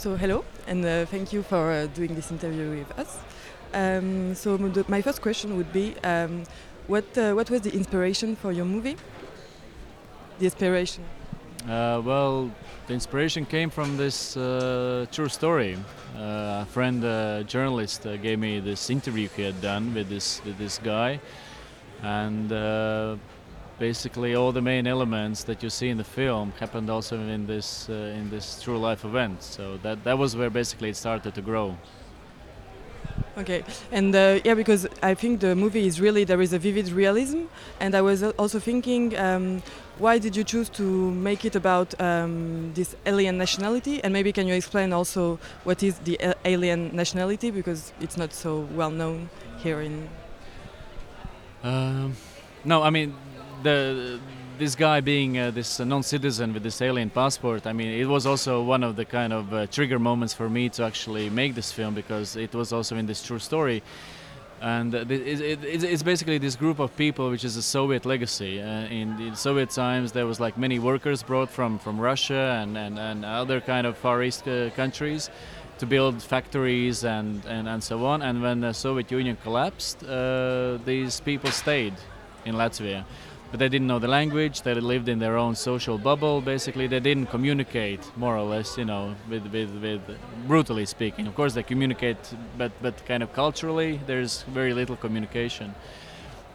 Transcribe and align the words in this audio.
So 0.00 0.16
hello, 0.16 0.46
and 0.66 0.82
uh, 0.82 1.04
thank 1.04 1.30
you 1.30 1.42
for 1.42 1.70
uh, 1.70 1.86
doing 1.88 2.14
this 2.14 2.30
interview 2.30 2.70
with 2.70 2.98
us. 2.98 3.18
Um, 3.74 4.34
so 4.34 4.56
my 4.88 5.02
first 5.02 5.20
question 5.20 5.58
would 5.58 5.70
be, 5.74 5.94
um, 6.02 6.44
what 6.86 7.04
uh, 7.18 7.34
what 7.34 7.50
was 7.50 7.60
the 7.60 7.70
inspiration 7.74 8.34
for 8.34 8.50
your 8.50 8.64
movie? 8.64 8.96
The 10.38 10.46
inspiration. 10.46 11.04
Uh, 11.68 12.00
well, 12.02 12.50
the 12.86 12.94
inspiration 12.94 13.44
came 13.44 13.68
from 13.68 13.98
this 13.98 14.38
uh, 14.38 15.04
true 15.12 15.28
story. 15.28 15.76
Uh, 16.16 16.62
a 16.62 16.66
friend, 16.70 17.04
uh, 17.04 17.42
journalist, 17.42 18.06
gave 18.22 18.38
me 18.38 18.58
this 18.58 18.88
interview 18.88 19.28
he 19.36 19.42
had 19.42 19.60
done 19.60 19.92
with 19.92 20.08
this 20.08 20.40
with 20.46 20.56
this 20.56 20.78
guy, 20.78 21.20
and 22.02 22.50
basically 23.80 24.34
all 24.36 24.52
the 24.52 24.62
main 24.62 24.86
elements 24.86 25.42
that 25.44 25.62
you 25.62 25.70
see 25.70 25.88
in 25.88 25.96
the 25.96 26.04
film 26.04 26.52
happened 26.60 26.90
also 26.90 27.16
in 27.16 27.46
this 27.46 27.88
uh, 27.88 28.18
in 28.18 28.30
this 28.30 28.62
true 28.62 28.78
life 28.78 29.04
event. 29.04 29.42
So 29.42 29.78
that 29.82 30.04
that 30.04 30.18
was 30.18 30.36
where 30.36 30.50
basically 30.50 30.90
it 30.90 30.96
started 30.96 31.34
to 31.34 31.42
grow. 31.42 31.76
Okay, 33.38 33.62
and 33.90 34.14
uh, 34.14 34.40
yeah, 34.44 34.54
because 34.54 34.86
I 35.02 35.14
think 35.14 35.40
the 35.40 35.54
movie 35.54 35.86
is 35.86 36.00
really 36.00 36.24
there 36.24 36.42
is 36.42 36.52
a 36.52 36.58
vivid 36.58 36.90
realism, 36.90 37.40
and 37.80 37.94
I 37.94 38.02
was 38.02 38.22
also 38.22 38.58
thinking, 38.58 39.16
um, 39.16 39.62
why 39.98 40.18
did 40.18 40.36
you 40.36 40.44
choose 40.44 40.68
to 40.70 40.82
make 40.82 41.44
it 41.44 41.56
about 41.56 41.98
um, 42.00 42.72
this 42.74 42.96
alien 43.06 43.38
nationality? 43.38 44.02
And 44.04 44.12
maybe 44.12 44.32
can 44.32 44.46
you 44.46 44.54
explain 44.54 44.92
also 44.92 45.38
what 45.64 45.82
is 45.82 45.98
the 46.00 46.18
alien 46.44 46.90
nationality 46.94 47.50
because 47.50 47.92
it's 48.00 48.16
not 48.16 48.32
so 48.32 48.68
well 48.74 48.90
known 48.90 49.30
here 49.62 49.80
in. 49.80 50.08
Um, 51.62 52.16
no, 52.64 52.82
I 52.82 52.90
mean, 52.90 53.14
the 53.62 54.18
this 54.58 54.74
guy 54.74 55.00
being 55.00 55.38
uh, 55.38 55.50
this 55.50 55.80
uh, 55.80 55.84
non-citizen 55.84 56.52
with 56.52 56.62
this 56.62 56.82
alien 56.82 57.08
passport. 57.08 57.66
I 57.66 57.72
mean, 57.72 57.88
it 57.88 58.04
was 58.04 58.26
also 58.26 58.62
one 58.62 58.84
of 58.84 58.94
the 58.94 59.06
kind 59.06 59.32
of 59.32 59.54
uh, 59.54 59.66
trigger 59.68 59.98
moments 59.98 60.34
for 60.34 60.50
me 60.50 60.68
to 60.68 60.84
actually 60.84 61.30
make 61.30 61.54
this 61.54 61.72
film 61.72 61.94
because 61.94 62.36
it 62.36 62.54
was 62.54 62.70
also 62.70 62.96
in 62.96 63.06
this 63.06 63.22
true 63.22 63.38
story. 63.38 63.82
And 64.60 64.94
uh, 64.94 64.98
it, 65.08 65.40
it, 65.40 65.64
it's- 65.64 66.02
basically 66.02 66.36
this 66.36 66.56
group 66.56 66.78
of 66.78 66.94
people, 66.94 67.30
which 67.30 67.44
is 67.44 67.56
a 67.56 67.62
Soviet 67.62 68.04
legacy. 68.04 68.60
Uh, 68.60 68.98
in 68.98 69.34
Soviet 69.34 69.70
times, 69.70 70.12
there 70.12 70.26
was 70.26 70.38
like 70.40 70.58
many 70.58 70.78
workers 70.78 71.22
brought 71.22 71.48
from, 71.48 71.78
from 71.78 71.98
Russia 71.98 72.60
and, 72.62 72.76
and, 72.76 72.98
and 72.98 73.24
other 73.24 73.62
kind 73.62 73.86
of 73.86 73.96
Far 73.96 74.22
East 74.22 74.46
uh, 74.46 74.68
countries 74.76 75.30
to 75.78 75.86
build 75.86 76.22
factories 76.22 77.04
and, 77.04 77.42
and, 77.46 77.66
and 77.66 77.82
so 77.82 78.04
on. 78.04 78.20
And 78.20 78.42
when 78.42 78.60
the 78.60 78.74
Soviet 78.74 79.10
Union 79.10 79.38
collapsed, 79.42 80.00
these 80.84 81.20
people 81.20 81.50
stayed 81.50 81.94
in 82.44 82.56
Latvia. 82.56 83.04
But 83.50 83.58
they 83.58 83.68
didn't 83.68 83.88
know 83.88 83.98
the 83.98 84.08
language, 84.08 84.62
they 84.62 84.74
lived 84.74 85.08
in 85.08 85.18
their 85.18 85.36
own 85.36 85.56
social 85.56 85.98
bubble. 85.98 86.40
Basically, 86.40 86.86
they 86.86 87.00
didn't 87.00 87.26
communicate, 87.26 88.00
more 88.16 88.36
or 88.36 88.44
less, 88.44 88.78
you 88.78 88.84
know, 88.84 89.16
with, 89.28 89.46
with, 89.52 89.70
with 89.82 90.02
brutally 90.46 90.86
speaking. 90.86 91.26
Of 91.26 91.34
course, 91.34 91.54
they 91.54 91.64
communicate, 91.64 92.18
but, 92.56 92.70
but 92.80 93.04
kind 93.06 93.22
of 93.22 93.32
culturally, 93.32 93.98
there's 94.06 94.42
very 94.42 94.72
little 94.72 94.96
communication. 94.96 95.74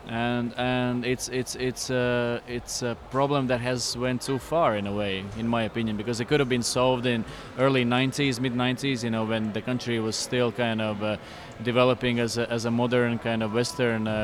And, 0.07 0.53
and 0.57 1.03
it's, 1.03 1.29
it's, 1.29 1.55
it's, 1.55 1.89
a, 1.89 2.39
it's 2.47 2.83
a 2.83 2.95
problem 3.09 3.47
that 3.47 3.59
has 3.59 3.97
went 3.97 4.21
too 4.21 4.37
far 4.37 4.77
in 4.77 4.87
a 4.87 4.93
way, 4.93 5.25
in 5.37 5.47
my 5.47 5.63
opinion, 5.63 5.97
because 5.97 6.19
it 6.19 6.25
could 6.25 6.39
have 6.39 6.49
been 6.49 6.63
solved 6.63 7.05
in 7.07 7.25
early 7.57 7.83
90s, 7.83 8.39
mid 8.39 8.53
90s, 8.53 9.03
you 9.03 9.09
know, 9.09 9.25
when 9.25 9.51
the 9.53 9.61
country 9.61 9.99
was 9.99 10.15
still 10.15 10.51
kind 10.51 10.81
of 10.81 11.01
uh, 11.01 11.17
developing 11.63 12.19
as 12.19 12.37
a, 12.37 12.49
as 12.51 12.65
a 12.65 12.71
modern 12.71 13.17
kind 13.17 13.41
of 13.41 13.53
Western 13.53 14.07
uh, 14.07 14.15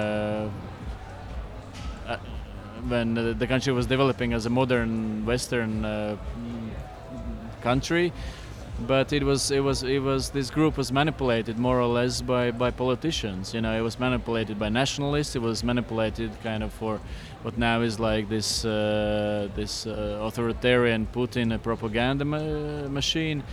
uh, 0.42 0.50
when 2.88 3.18
uh, 3.18 3.34
the 3.38 3.48
country 3.48 3.74
was 3.74 3.86
developing 3.88 4.34
as 4.34 4.46
a 4.46 4.50
modern 4.50 5.26
Western 5.26 5.86
uh, 5.86 6.18
country, 7.62 8.12
but 8.88 9.14
it 9.14 9.24
was 9.24 9.52
it 9.52 9.60
was 9.60 9.84
it 9.84 10.00
was 10.00 10.32
this 10.32 10.50
group 10.50 10.78
was 10.78 10.92
manipulated 10.92 11.58
more 11.60 11.80
or 11.80 11.88
less 11.88 12.22
by 12.22 12.52
by 12.52 12.72
politicians. 12.72 13.54
You 13.54 13.62
know, 13.62 13.78
it 13.78 13.82
was 13.82 14.00
manipulated 14.00 14.58
by 14.58 14.70
nationalists. 14.70 15.36
It 15.36 15.42
was 15.42 15.64
manipulated 15.64 16.32
kind 16.44 16.64
of 16.64 16.74
for 16.74 17.00
what 17.44 17.58
now 17.58 17.82
is 17.82 18.00
like 18.00 18.30
this 18.30 18.66
uh, 18.66 19.50
this 19.56 19.86
uh, 19.86 20.20
authoritarian 20.22 21.08
Putin 21.14 21.62
propaganda 21.62 22.26
ma- 22.26 22.88
machine. 22.90 23.44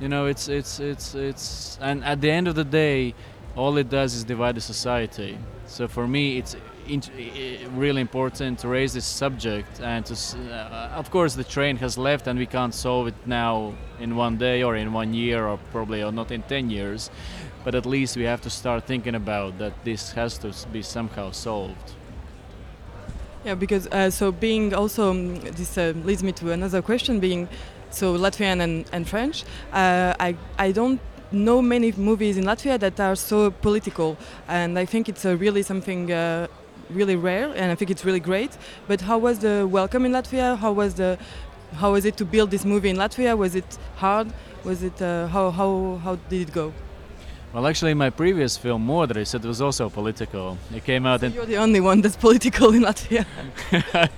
You 0.00 0.08
know, 0.08 0.26
it's 0.26 0.48
it's 0.48 0.78
it's 0.78 1.14
it's 1.14 1.78
and 1.80 2.04
at 2.04 2.20
the 2.20 2.30
end 2.30 2.48
of 2.48 2.54
the 2.54 2.64
day, 2.64 3.14
all 3.56 3.76
it 3.78 3.88
does 3.88 4.14
is 4.14 4.24
divide 4.24 4.54
the 4.56 4.60
society. 4.60 5.38
So 5.66 5.88
for 5.88 6.06
me, 6.06 6.38
it's 6.38 6.54
really 7.74 8.00
important 8.00 8.58
to 8.60 8.68
raise 8.68 8.92
this 8.92 9.04
subject 9.04 9.80
and 9.80 10.04
to. 10.06 10.14
Uh, 10.14 10.90
of 10.94 11.10
course, 11.10 11.34
the 11.34 11.44
train 11.44 11.76
has 11.76 11.98
left, 11.98 12.26
and 12.26 12.38
we 12.38 12.46
can't 12.46 12.74
solve 12.74 13.08
it 13.08 13.14
now 13.26 13.74
in 14.00 14.16
one 14.16 14.36
day 14.36 14.62
or 14.62 14.76
in 14.76 14.92
one 14.92 15.14
year 15.14 15.46
or 15.46 15.58
probably 15.72 16.02
or 16.02 16.12
not 16.12 16.30
in 16.30 16.42
ten 16.42 16.70
years. 16.70 17.10
But 17.64 17.74
at 17.74 17.86
least 17.86 18.16
we 18.16 18.24
have 18.24 18.40
to 18.42 18.50
start 18.50 18.86
thinking 18.86 19.14
about 19.14 19.58
that. 19.58 19.72
This 19.84 20.12
has 20.12 20.38
to 20.38 20.52
be 20.72 20.82
somehow 20.82 21.32
solved. 21.32 21.92
Yeah, 23.44 23.54
because 23.54 23.86
uh, 23.88 24.10
so 24.10 24.32
being 24.32 24.74
also 24.74 25.10
um, 25.10 25.40
this 25.40 25.78
uh, 25.78 25.92
leads 26.04 26.22
me 26.22 26.32
to 26.32 26.52
another 26.52 26.82
question. 26.82 27.20
Being 27.20 27.48
so 27.90 28.16
Latvian 28.16 28.60
and, 28.60 28.84
and 28.92 29.08
French, 29.08 29.44
uh, 29.72 30.14
I 30.18 30.36
I 30.58 30.72
don't 30.72 31.00
know 31.30 31.62
many 31.62 31.92
movies 31.92 32.36
in 32.36 32.44
Latvia 32.44 32.78
that 32.78 33.00
are 33.00 33.16
so 33.16 33.50
political, 33.50 34.16
and 34.48 34.78
I 34.78 34.84
think 34.84 35.08
it's 35.08 35.24
uh, 35.24 35.36
really 35.36 35.62
something 35.62 36.12
uh, 36.12 36.46
really 36.90 37.16
rare, 37.16 37.52
and 37.54 37.70
I 37.72 37.74
think 37.74 37.90
it's 37.90 38.04
really 38.04 38.20
great. 38.20 38.56
But 38.86 39.00
how 39.00 39.18
was 39.18 39.38
the 39.40 39.66
welcome 39.70 40.04
in 40.04 40.12
Latvia? 40.12 40.56
How 40.56 40.72
was 40.72 40.94
the 40.94 41.18
how 41.74 41.92
was 41.92 42.04
it 42.04 42.16
to 42.18 42.24
build 42.24 42.50
this 42.50 42.64
movie 42.64 42.90
in 42.90 42.96
Latvia? 42.96 43.36
Was 43.36 43.54
it 43.54 43.78
hard? 43.96 44.32
Was 44.64 44.82
it 44.82 45.00
uh, 45.02 45.26
how 45.28 45.50
how 45.50 46.00
how 46.02 46.16
did 46.28 46.48
it 46.48 46.52
go? 46.52 46.72
Well, 47.52 47.66
actually, 47.66 47.94
my 47.94 48.10
previous 48.10 48.58
film, 48.58 48.86
Modris, 48.86 49.34
it 49.34 49.42
was 49.42 49.62
also 49.62 49.88
political. 49.88 50.58
It 50.74 50.84
came 50.84 51.06
out 51.06 51.22
in 51.22 51.32
You're 51.32 51.46
the 51.46 51.56
only 51.56 51.80
one 51.80 52.02
that's 52.02 52.16
political 52.16 52.74
in 52.74 52.82
Latvia. 52.82 53.24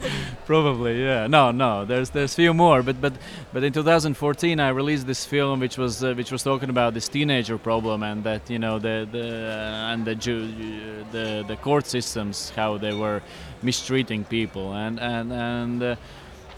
Probably, 0.46 1.04
yeah. 1.04 1.28
No, 1.28 1.52
no. 1.52 1.84
There's 1.84 2.10
there's 2.10 2.34
few 2.34 2.52
more, 2.52 2.82
but 2.82 3.00
but 3.00 3.12
but 3.52 3.62
in 3.62 3.72
2014 3.72 4.58
I 4.58 4.70
released 4.70 5.06
this 5.06 5.24
film 5.24 5.60
which 5.60 5.78
was 5.78 6.02
uh, 6.02 6.14
which 6.14 6.32
was 6.32 6.42
talking 6.42 6.68
about 6.68 6.94
this 6.94 7.08
teenager 7.08 7.58
problem 7.58 8.02
and 8.02 8.24
that 8.24 8.50
you 8.50 8.58
know 8.58 8.80
the 8.80 9.06
the 9.12 9.28
uh, 9.28 9.92
and 9.92 10.04
the 10.04 10.16
Ju- 10.16 11.04
the 11.12 11.44
the 11.46 11.56
court 11.56 11.86
systems 11.86 12.50
how 12.56 12.76
they 12.78 12.94
were 12.94 13.22
mistreating 13.62 14.24
people 14.24 14.72
and 14.72 14.98
and 14.98 15.32
and. 15.32 15.82
Uh, 15.82 15.96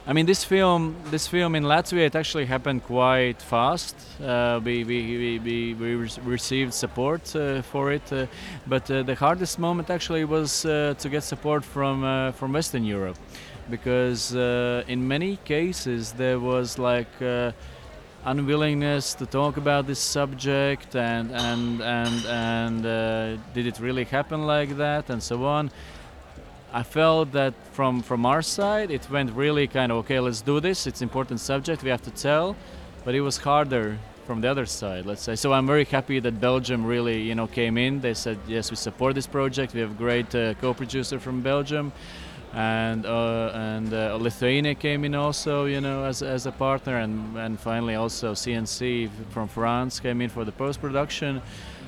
I 0.07 0.15
mean, 0.15 0.25
this 0.25 0.45
film, 0.45 0.97
this 1.11 1.29
film 1.29 1.55
in 1.55 1.65
Latvia, 1.65 2.07
it 2.07 2.17
actually 2.17 2.47
happened 2.47 2.85
quite 2.85 3.43
fast. 3.43 3.95
Uh, 4.19 4.59
we, 4.65 4.83
we, 4.83 5.39
we, 5.39 5.75
we, 5.75 5.95
received 5.95 6.73
support 6.73 7.37
uh, 7.37 7.61
for 7.61 7.93
it, 7.93 8.11
uh, 8.11 8.27
but 8.67 8.91
uh, 8.91 9.03
the 9.03 9.15
hardest 9.15 9.59
moment 9.59 9.91
actually 9.91 10.25
was 10.25 10.65
uh, 10.65 10.95
to 10.99 11.09
get 11.11 11.23
support 11.23 11.65
from 11.65 12.03
uh, 12.03 12.33
from 12.33 12.55
Western 12.55 12.85
Europe, 12.85 13.19
because 13.69 14.33
in 14.89 15.07
many 15.07 15.37
cases 15.45 16.13
there 16.13 16.41
was 16.41 16.79
like 16.79 17.13
unwillingness 18.25 19.15
to 19.15 19.27
talk 19.27 19.59
about 19.59 19.87
this 19.87 20.01
subject 20.01 20.97
and 20.97 21.31
and 21.31 21.83
and 21.83 22.25
and 22.27 22.83
did 23.53 23.67
it 23.67 23.79
really 23.79 24.05
happen 24.05 24.47
like 24.47 24.79
that 24.79 25.11
and 25.11 25.23
so 25.23 25.45
on. 25.45 25.71
I 26.73 26.83
felt 26.83 27.33
that 27.33 27.55
from 27.73 28.03
from 28.03 28.25
our 28.25 28.43
side 28.43 28.91
it 28.91 29.11
went 29.11 29.33
really 29.33 29.67
kind 29.67 29.91
of 29.91 29.99
okay. 29.99 30.21
Let's 30.21 30.41
do 30.41 30.61
this. 30.61 30.87
It's 30.87 31.03
important 31.03 31.41
subject. 31.41 31.83
We 31.83 31.91
have 31.91 32.03
to 32.03 32.11
tell, 32.11 32.57
but 33.05 33.15
it 33.15 33.21
was 33.21 33.39
harder 33.39 33.99
from 34.27 34.41
the 34.41 34.49
other 34.49 34.67
side. 34.67 35.07
Let's 35.07 35.23
say. 35.23 35.35
So 35.35 35.53
I'm 35.53 35.67
very 35.67 35.85
happy 35.85 36.21
that 36.21 36.41
Belgium 36.41 36.87
really 36.87 37.21
you 37.23 37.35
know 37.35 37.49
came 37.49 37.77
in. 37.77 38.01
They 38.01 38.15
said 38.15 38.39
yes, 38.47 38.71
we 38.71 38.77
support 38.77 39.15
this 39.15 39.27
project. 39.27 39.75
We 39.75 39.81
have 39.81 39.99
great 39.99 40.35
uh, 40.35 40.55
co-producer 40.55 41.19
from 41.19 41.43
Belgium. 41.43 41.93
And 42.53 43.07
uh, 43.07 43.53
and 43.55 43.95
uh, 43.95 44.17
Lithuania 44.21 44.75
came 44.75 45.05
in 45.05 45.15
also, 45.15 45.67
you 45.67 45.81
know, 45.81 46.05
as, 46.05 46.21
as 46.21 46.47
a 46.47 46.53
partner, 46.53 46.97
and, 46.99 47.37
and 47.37 47.61
finally 47.61 47.95
also 47.95 48.33
CNC 48.33 49.09
from 49.31 49.47
France 49.47 50.01
came 50.01 50.21
in 50.21 50.31
for 50.31 50.45
the 50.45 50.51
post 50.51 50.81
production. 50.81 51.43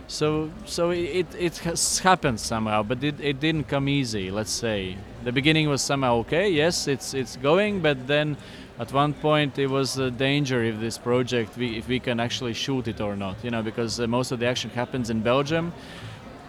So 0.09 0.51
so 0.67 0.91
it, 0.91 1.27
it 1.39 1.59
has 1.59 2.01
happened 2.01 2.39
somehow, 2.39 2.83
but 2.83 3.03
it, 3.03 3.15
it 3.21 3.41
didn't 3.41 3.65
come 3.69 3.89
easy. 3.89 4.31
Let's 4.31 4.51
say 4.51 4.97
the 5.25 5.33
beginning 5.33 5.69
was 5.69 5.81
somehow 5.81 6.17
okay. 6.17 6.51
Yes, 6.51 6.87
it's 6.87 7.15
it's 7.15 7.37
going, 7.37 7.81
but 7.81 8.07
then 8.07 8.37
at 8.79 8.93
one 8.93 9.15
point 9.15 9.59
it 9.59 9.69
was 9.69 9.99
a 9.99 10.11
danger 10.11 10.63
if 10.65 10.81
this 10.81 10.99
project 10.99 11.57
we, 11.57 11.79
if 11.79 11.89
we 11.89 11.99
can 11.99 12.21
actually 12.21 12.53
shoot 12.53 12.89
it 12.89 13.01
or 13.01 13.17
not. 13.17 13.37
You 13.43 13.51
know, 13.51 13.63
because 13.63 14.01
uh, 14.01 14.07
most 14.07 14.33
of 14.33 14.39
the 14.39 14.47
action 14.47 14.71
happens 14.71 15.09
in 15.09 15.23
Belgium, 15.23 15.73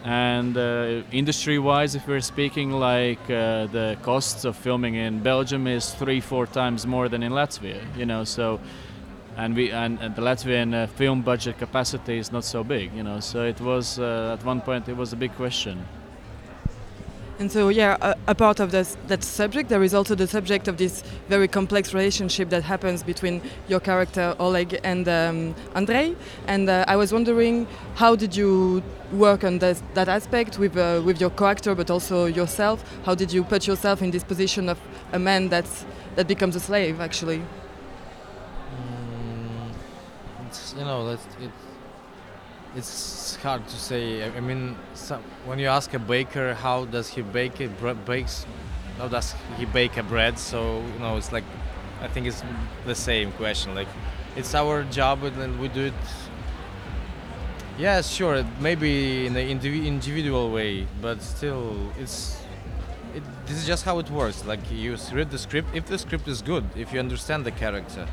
and 0.03 0.57
uh, 0.57 1.03
industry-wise, 1.11 1.95
if 1.95 2.07
we're 2.07 2.19
speaking, 2.19 2.71
like 2.71 3.21
uh, 3.29 3.67
the 3.67 3.97
costs 4.01 4.43
of 4.43 4.57
filming 4.57 4.95
in 4.95 5.19
Belgium 5.19 5.67
is 5.67 5.93
three 5.93 6.19
four 6.19 6.47
times 6.47 6.85
more 6.85 7.07
than 7.07 7.23
in 7.23 7.31
Latvia. 7.31 7.79
You 7.95 8.05
know, 8.05 8.25
so 8.25 8.59
and 9.37 9.55
we 9.55 9.71
and, 9.71 9.99
and 9.99 10.15
the 10.15 10.21
Latvian 10.21 10.73
uh, 10.73 10.87
film 10.87 11.21
budget 11.21 11.57
capacity 11.57 12.17
is 12.17 12.31
not 12.31 12.43
so 12.43 12.63
big, 12.63 12.93
you 12.93 13.03
know. 13.03 13.19
So 13.19 13.43
it 13.43 13.59
was 13.59 13.99
uh, 13.99 14.37
at 14.37 14.45
one 14.45 14.61
point 14.61 14.89
it 14.89 14.97
was 14.97 15.13
a 15.13 15.15
big 15.17 15.33
question. 15.35 15.85
And 17.39 17.51
so, 17.51 17.69
yeah, 17.69 17.97
a, 17.99 18.15
a 18.27 18.35
part 18.35 18.59
of 18.59 18.69
this, 18.69 18.95
that 19.07 19.23
subject, 19.23 19.67
there 19.67 19.81
is 19.83 19.95
also 19.95 20.13
the 20.13 20.27
subject 20.27 20.67
of 20.67 20.77
this 20.77 21.03
very 21.29 21.47
complex 21.47 21.91
relationship 21.91 22.49
that 22.51 22.63
happens 22.63 23.01
between 23.01 23.41
your 23.67 23.79
character 23.79 24.35
Oleg 24.39 24.79
and 24.83 25.09
um, 25.09 25.55
Andrei. 25.73 26.15
And 26.45 26.69
uh, 26.69 26.85
I 26.87 26.95
was 26.95 27.11
wondering, 27.11 27.65
how 27.95 28.15
did 28.15 28.35
you 28.35 28.83
work 29.11 29.43
on 29.43 29.57
this, 29.57 29.81
that 29.95 30.09
aspect 30.09 30.59
with 30.59 30.77
uh, 30.77 31.01
with 31.03 31.19
your 31.19 31.31
co-actor, 31.31 31.73
but 31.73 31.89
also 31.89 32.27
yourself? 32.27 32.83
How 33.03 33.15
did 33.15 33.33
you 33.33 33.43
put 33.43 33.65
yourself 33.65 34.03
in 34.03 34.11
this 34.11 34.23
position 34.23 34.69
of 34.69 34.79
a 35.11 35.19
man 35.19 35.49
that's 35.49 35.85
that 36.15 36.27
becomes 36.27 36.55
a 36.55 36.59
slave, 36.59 37.01
actually? 37.01 37.41
It's, 40.53 40.75
you 40.77 40.85
know, 40.85 41.09
it's, 41.09 41.25
it, 41.41 41.49
it's 42.75 43.37
hard 43.37 43.67
to 43.67 43.75
say. 43.75 44.21
I, 44.21 44.37
I 44.37 44.39
mean, 44.39 44.75
some, 44.93 45.23
when 45.45 45.57
you 45.57 45.65
ask 45.65 45.91
a 45.95 45.99
baker 45.99 46.53
how 46.53 46.85
does 46.85 47.07
he 47.09 47.23
bake 47.23 47.59
it, 47.59 47.75
bre- 47.79 47.93
bakes, 48.05 48.45
how 48.99 49.07
does 49.07 49.33
he 49.57 49.65
bake 49.65 49.97
a 49.97 50.03
bread? 50.03 50.37
So 50.37 50.83
you 50.93 50.99
know, 50.99 51.17
it's 51.17 51.31
like, 51.31 51.43
I 52.01 52.07
think 52.07 52.27
it's 52.27 52.43
the 52.85 52.93
same 52.93 53.31
question. 53.31 53.73
Like, 53.73 53.87
it's 54.35 54.53
our 54.53 54.83
job, 54.83 55.23
and 55.23 55.59
we 55.59 55.69
do 55.69 55.85
it. 55.85 55.93
Yeah, 57.79 58.01
sure, 58.01 58.45
maybe 58.59 59.25
in 59.25 59.35
an 59.35 59.47
indivi- 59.59 59.87
individual 59.87 60.51
way, 60.51 60.85
but 61.01 61.19
still, 61.23 61.75
it's. 61.99 62.39
It, 63.15 63.23
this 63.47 63.57
is 63.57 63.65
just 63.65 63.85
how 63.85 63.97
it 63.97 64.09
works. 64.11 64.45
Like 64.45 64.59
you 64.71 64.97
read 65.13 65.31
the 65.31 65.39
script. 65.39 65.69
If 65.73 65.87
the 65.87 65.97
script 65.97 66.27
is 66.27 66.43
good, 66.43 66.63
if 66.75 66.93
you 66.93 66.99
understand 66.99 67.43
the 67.43 67.51
character, 67.51 68.07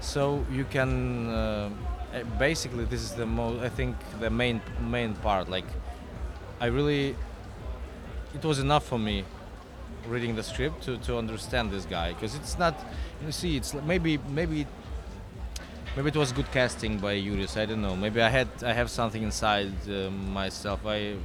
so 0.00 0.44
you 0.50 0.64
can 0.64 1.28
uh, 1.28 1.70
uh, 2.14 2.24
basically 2.38 2.84
this 2.84 3.02
is 3.02 3.12
the 3.12 3.26
most 3.26 3.62
i 3.62 3.68
think 3.68 3.96
the 4.20 4.30
main 4.30 4.60
main 4.82 5.14
part 5.14 5.48
like 5.48 5.66
i 6.60 6.66
really 6.66 7.14
it 8.34 8.44
was 8.44 8.58
enough 8.58 8.86
for 8.86 8.98
me 8.98 9.24
reading 10.08 10.34
the 10.34 10.42
script 10.42 10.82
to, 10.82 10.96
to 10.98 11.16
understand 11.16 11.70
this 11.70 11.84
guy 11.84 12.12
because 12.12 12.34
it's 12.34 12.58
not 12.58 12.74
you 13.24 13.32
see 13.32 13.56
it's 13.56 13.74
maybe 13.74 14.18
maybe 14.28 14.66
maybe 15.96 16.08
it 16.08 16.16
was 16.16 16.32
good 16.32 16.50
casting 16.52 16.98
by 16.98 17.20
Juris 17.20 17.56
I 17.56 17.66
don't 17.66 17.82
know. 17.82 17.96
Maybe 17.96 18.22
I 18.22 18.28
had 18.28 18.48
I 18.64 18.72
have 18.72 18.90
something 18.90 19.22
inside 19.22 19.72
uh, 19.88 20.10
myself. 20.10 20.86
I 20.86 21.16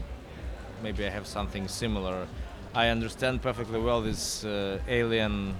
maybe 0.83 1.05
I 1.05 1.09
have 1.09 1.27
something 1.27 1.67
similar. 1.67 2.27
I 2.73 2.89
understand 2.89 3.41
perfectly 3.41 3.79
well 3.79 4.01
this 4.01 4.43
uh, 4.43 4.79
alien 4.87 5.55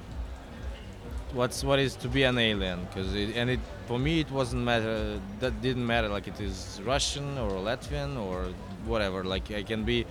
what's 1.36 1.64
what 1.64 1.80
is 1.80 1.96
to 1.98 2.08
be 2.08 2.24
an 2.24 2.38
alien? 2.38 2.80
Because 2.86 3.14
and 3.14 3.50
it 3.50 3.60
for 3.88 4.00
me 4.00 4.20
it 4.20 4.32
wasn't 4.32 4.64
matter 4.64 5.20
that 5.40 5.62
didn't 5.62 5.86
matter 5.86 6.08
like 6.08 6.28
it 6.28 6.40
is 6.40 6.82
russian 6.86 7.38
or 7.38 7.52
latvian 7.52 8.18
or 8.18 8.48
whatever. 8.86 9.24
Like 9.24 9.52
i 9.52 9.64
can 9.64 9.84
be 9.84 10.06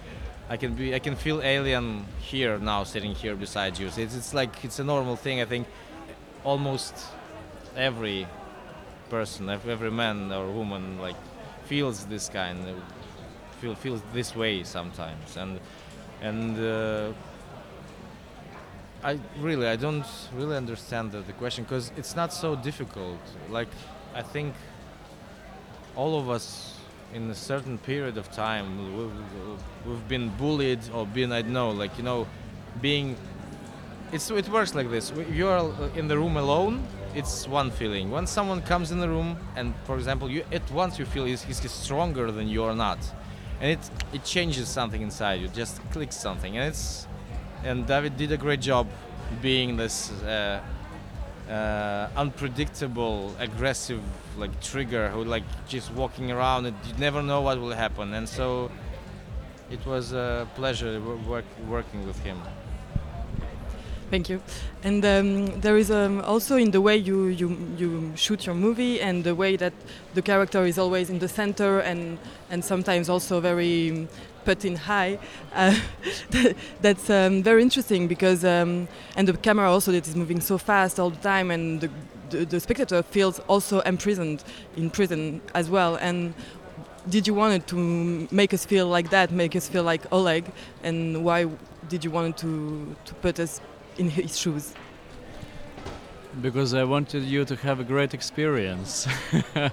i 0.48 0.56
can 0.56 0.74
be 0.74 0.94
i 0.94 0.98
can 0.98 1.16
feel 1.16 1.42
alien 1.42 2.04
here 2.20 2.58
now 2.58 2.84
sitting 2.84 3.14
here 3.14 3.34
beside 3.34 3.78
you. 3.78 3.90
So 3.90 4.00
it's, 4.00 4.16
it's 4.16 4.34
like 4.34 4.64
it's 4.64 4.78
a 4.78 4.84
normal 4.84 5.16
thing 5.16 5.40
i 5.40 5.46
think 5.46 5.66
almost 6.44 6.94
every 7.76 8.26
person 9.10 9.48
every 9.48 9.90
man 9.90 10.30
or 10.32 10.46
woman 10.50 10.98
like 10.98 11.16
feels 11.64 12.04
this 12.06 12.28
kind 12.28 12.58
feel 13.64 13.74
feels 13.74 14.02
this 14.12 14.36
way 14.36 14.62
sometimes. 14.62 15.36
And 15.36 15.60
and 16.20 16.58
uh, 16.58 17.12
I 19.04 19.20
really 19.38 19.68
I 19.68 19.76
don't 19.76 20.06
really 20.34 20.56
understand 20.56 21.12
the, 21.12 21.20
the 21.20 21.34
question 21.34 21.64
because 21.64 21.92
it's 21.94 22.16
not 22.16 22.32
so 22.32 22.56
difficult. 22.56 23.20
Like 23.50 23.68
I 24.14 24.22
think 24.22 24.54
all 25.94 26.18
of 26.18 26.30
us 26.30 26.78
in 27.12 27.30
a 27.30 27.34
certain 27.34 27.76
period 27.78 28.16
of 28.16 28.32
time 28.32 28.96
we've, 28.96 29.12
we've 29.86 30.08
been 30.08 30.30
bullied 30.30 30.80
or 30.94 31.06
been 31.06 31.30
I 31.32 31.42
don't 31.42 31.52
know 31.52 31.70
like 31.70 31.96
you 31.98 32.02
know 32.02 32.26
being 32.80 33.16
it's 34.10 34.30
it 34.30 34.48
works 34.48 34.74
like 34.74 34.90
this. 34.90 35.12
You 35.30 35.48
are 35.48 35.70
in 35.94 36.08
the 36.08 36.16
room 36.16 36.38
alone, 36.38 36.82
it's 37.14 37.46
one 37.46 37.70
feeling. 37.70 38.10
When 38.10 38.26
someone 38.26 38.62
comes 38.62 38.90
in 38.90 39.00
the 39.00 39.08
room 39.08 39.36
and 39.54 39.74
for 39.84 39.96
example 39.96 40.30
you 40.30 40.44
at 40.50 40.68
once 40.70 40.98
you 40.98 41.04
feel 41.04 41.26
he's, 41.26 41.42
he's 41.42 41.60
stronger 41.70 42.30
than 42.32 42.48
you 42.48 42.62
or 42.62 42.74
not, 42.74 43.00
and 43.60 43.70
it 43.70 43.90
it 44.14 44.24
changes 44.24 44.66
something 44.68 45.02
inside 45.02 45.42
you. 45.42 45.48
Just 45.48 45.82
clicks 45.90 46.16
something, 46.16 46.56
and 46.56 46.68
it's 46.68 47.06
and 47.64 47.86
David 47.86 48.16
did 48.16 48.30
a 48.30 48.36
great 48.36 48.60
job 48.60 48.86
being 49.40 49.76
this 49.76 50.12
uh, 50.22 50.60
uh, 51.50 52.08
unpredictable, 52.16 53.34
aggressive 53.38 54.02
like 54.36 54.60
trigger 54.60 55.08
who 55.08 55.24
like 55.24 55.44
just 55.66 55.92
walking 55.92 56.30
around 56.30 56.66
and 56.66 56.76
you 56.86 56.94
never 56.98 57.22
know 57.22 57.40
what 57.40 57.58
will 57.58 57.72
happen. 57.72 58.14
And 58.14 58.28
so 58.28 58.70
it 59.70 59.84
was 59.86 60.12
a 60.12 60.46
pleasure 60.54 61.00
work, 61.26 61.44
working 61.68 62.06
with 62.06 62.18
him. 62.20 62.40
Thank 64.14 64.28
you. 64.28 64.40
And 64.84 65.04
um, 65.04 65.60
there 65.60 65.76
is 65.76 65.90
um, 65.90 66.20
also 66.20 66.54
in 66.54 66.70
the 66.70 66.80
way 66.80 66.96
you, 66.96 67.26
you 67.26 67.48
you 67.76 68.12
shoot 68.14 68.46
your 68.46 68.54
movie 68.54 69.00
and 69.00 69.24
the 69.24 69.34
way 69.34 69.56
that 69.56 69.72
the 70.14 70.22
character 70.22 70.64
is 70.66 70.78
always 70.78 71.10
in 71.10 71.18
the 71.18 71.26
center 71.26 71.80
and 71.80 72.18
and 72.48 72.64
sometimes 72.64 73.08
also 73.08 73.40
very 73.40 73.90
um, 73.90 74.08
put 74.44 74.64
in 74.64 74.76
high. 74.76 75.18
Uh, 75.52 75.74
that's 76.80 77.10
um, 77.10 77.42
very 77.42 77.60
interesting 77.60 78.06
because 78.06 78.44
um, 78.44 78.86
and 79.16 79.26
the 79.26 79.36
camera 79.36 79.68
also 79.68 79.90
that 79.90 80.06
is 80.06 80.14
moving 80.14 80.40
so 80.40 80.58
fast 80.58 81.00
all 81.00 81.10
the 81.10 81.20
time 81.20 81.50
and 81.50 81.80
the, 81.80 81.90
the, 82.30 82.44
the 82.44 82.60
spectator 82.60 83.02
feels 83.02 83.40
also 83.48 83.80
imprisoned 83.80 84.44
in 84.76 84.90
prison 84.90 85.40
as 85.54 85.68
well 85.68 85.96
and 85.96 86.34
did 87.10 87.26
you 87.26 87.34
want 87.34 87.66
to 87.66 88.28
make 88.30 88.54
us 88.54 88.64
feel 88.64 88.86
like 88.86 89.10
that 89.10 89.30
make 89.30 89.56
us 89.56 89.68
feel 89.68 89.82
like 89.82 90.02
Oleg 90.12 90.44
and 90.84 91.24
why 91.24 91.46
did 91.88 92.04
you 92.04 92.10
want 92.10 92.38
to 92.38 92.96
to 93.04 93.14
put 93.14 93.38
us 93.40 93.60
in 93.98 94.10
his 94.10 94.38
shoes 94.38 94.74
Because 96.42 96.74
I 96.74 96.82
wanted 96.82 97.22
you 97.22 97.44
to 97.44 97.54
have 97.56 97.78
a 97.78 97.84
great 97.84 98.12
experience. 98.12 99.06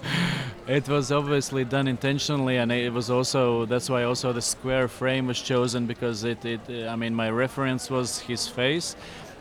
it 0.68 0.88
was 0.88 1.12
obviously 1.12 1.66
done 1.66 1.88
intentionally, 1.88 2.58
and 2.58 2.72
it 2.72 2.94
was 2.94 3.10
also 3.10 3.66
that's 3.66 3.90
why 3.90 4.04
also 4.04 4.32
the 4.32 4.42
square 4.42 4.88
frame 4.88 5.26
was 5.26 5.42
chosen 5.42 5.88
because 5.88 6.24
it, 6.24 6.46
it 6.46 6.62
I 6.88 6.96
mean 6.96 7.16
my 7.16 7.32
reference 7.32 7.90
was 7.90 8.20
his 8.20 8.48
face, 8.48 8.96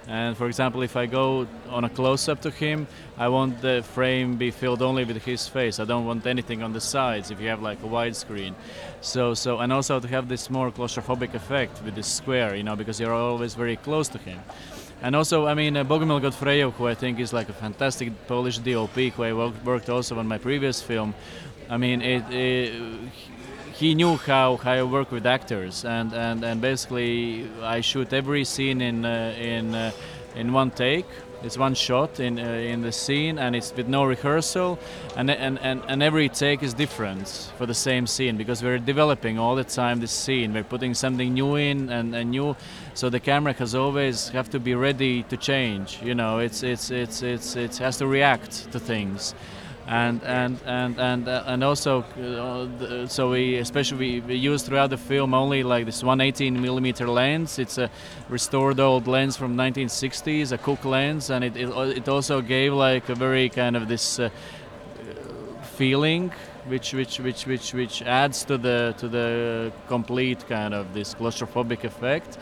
and 0.09 0.37
for 0.37 0.47
example 0.47 0.83
if 0.83 0.97
I 0.97 1.07
go 1.07 1.47
on 1.69 1.85
a 1.85 1.89
close 1.89 2.29
up 2.29 2.41
to 2.43 2.51
him, 2.51 2.87
I 3.19 3.29
want 3.29 3.61
the 3.61 3.83
frame 3.95 4.37
be 4.37 4.51
filled 4.51 4.83
only 4.83 5.05
with 5.05 5.25
his 5.25 5.49
face. 5.49 5.79
I 5.79 5.85
don't 5.85 6.07
want 6.07 6.27
anything 6.27 6.63
on 6.63 6.73
the 6.73 6.81
sides 6.81 7.31
if 7.31 7.41
you 7.41 7.49
have 7.49 7.63
like 7.63 7.83
a 7.83 7.87
wide 7.87 8.17
screen. 8.17 8.55
So 9.01 9.35
so 9.35 9.59
and 9.59 9.73
also 9.73 10.01
to 10.01 10.09
have 10.09 10.29
this 10.29 10.51
more 10.51 10.71
claustrophobic 10.71 11.35
effect 11.35 11.83
with 11.85 11.95
the 11.95 12.03
square, 12.03 12.55
you 12.57 12.63
know, 12.63 12.77
because 12.77 13.01
you're 13.01 13.15
always 13.15 13.55
very 13.55 13.77
close 13.77 14.09
to 14.09 14.19
him. 14.19 14.41
And 15.03 15.17
also, 15.17 15.47
I 15.47 15.55
mean, 15.55 15.77
uh, 15.77 15.85
Bogumił 15.85 16.21
Godfrejów, 16.21 16.75
who 16.75 16.87
I 16.87 16.95
think 16.95 17.21
is 17.21 17.33
like 17.33 17.49
a 17.49 17.55
fantastic 17.55 18.13
Polish 18.27 18.59
DOP, 18.59 18.97
who 19.17 19.23
I 19.23 19.33
worked, 19.33 19.65
worked 19.65 19.89
also 19.89 20.19
on 20.19 20.29
my 20.29 20.37
previous 20.37 20.83
film. 20.83 21.15
I 21.71 21.79
mean, 21.79 22.03
it, 22.03 22.23
it, 22.31 22.75
he 23.81 23.95
knew 23.95 24.17
how, 24.17 24.59
how 24.59 24.73
I 24.73 24.83
work 24.83 25.11
with 25.11 25.25
actors, 25.25 25.87
and, 25.87 26.13
and, 26.13 26.45
and 26.45 26.61
basically 26.61 27.49
I 27.63 27.81
shoot 27.81 28.13
every 28.13 28.45
scene 28.45 28.83
in 28.83 29.07
uh, 29.07 29.35
in 29.39 29.75
uh, 29.75 29.93
in 30.37 30.53
one 30.53 30.71
take. 30.71 31.07
It's 31.43 31.57
one 31.57 31.75
shot 31.75 32.21
in 32.21 32.39
uh, 32.39 32.43
in 32.43 32.83
the 32.83 32.93
scene, 32.93 33.39
and 33.39 33.57
it's 33.57 33.75
with 33.75 33.89
no 33.89 34.05
rehearsal, 34.05 34.79
and, 35.17 35.31
and 35.31 35.59
and 35.61 35.81
and 35.89 36.03
every 36.03 36.29
take 36.29 36.63
is 36.63 36.75
different 36.75 37.53
for 37.57 37.65
the 37.65 37.75
same 37.75 38.07
scene 38.07 38.37
because 38.37 38.63
we're 38.63 38.79
developing 38.79 39.39
all 39.39 39.55
the 39.57 39.65
time 39.65 40.01
this 40.01 40.13
scene. 40.13 40.53
We're 40.53 40.71
putting 40.75 40.93
something 40.93 41.33
new 41.33 41.57
in 41.57 41.89
and, 41.89 42.15
and 42.15 42.31
new, 42.33 42.57
so 42.93 43.09
the 43.09 43.21
camera 43.21 43.55
has 43.55 43.75
always 43.75 44.29
have 44.29 44.51
to 44.51 44.61
be 44.61 44.75
ready 44.75 45.23
to 45.23 45.39
change. 45.39 45.99
You 46.03 46.15
know, 46.15 46.41
it's 46.41 46.63
it's 46.63 46.91
it's 46.91 47.23
it's 47.23 47.57
it 47.57 47.79
has 47.79 47.97
to 47.97 48.07
react 48.07 48.71
to 48.73 48.79
things 48.79 49.35
and 49.87 50.23
and 50.25 50.59
and 50.67 50.99
and 51.01 51.29
uh, 51.29 51.45
and 51.47 51.65
also 51.65 52.03
uh, 52.03 53.07
so 53.07 53.31
we 53.31 53.57
especially 53.57 53.99
we, 53.99 54.21
we 54.21 54.35
use 54.35 54.63
throughout 54.63 54.91
the 54.91 54.97
film 54.97 55.35
only 55.35 55.63
like 55.63 55.87
this 55.87 56.03
118 56.03 56.61
millimeter 56.61 57.09
lens. 57.09 57.59
It's 57.59 57.79
a 57.79 57.91
restored 58.29 58.79
old 58.79 59.07
lens 59.07 59.37
from 59.37 59.57
1960s 59.57 60.53
a 60.53 60.59
Cooke 60.59 60.85
lens 60.85 61.31
and 61.31 61.45
it 61.45 61.57
it, 61.57 61.69
it 61.97 62.09
also 62.09 62.41
gave 62.41 62.73
like 62.73 63.09
a 63.09 63.15
very 63.15 63.49
kind 63.49 63.77
of 63.77 63.89
this 63.89 64.19
uh, 64.19 64.31
feeling 65.63 66.33
which 66.67 66.93
which 66.93 67.19
which 67.21 67.47
which 67.47 67.75
which 67.75 68.03
adds 68.03 68.45
to 68.45 68.59
the 68.59 68.95
to 68.99 69.09
the 69.09 69.73
complete 69.89 70.47
kind 70.47 70.75
of 70.75 70.93
this 70.93 71.15
claustrophobic 71.15 71.85
effect 71.85 72.39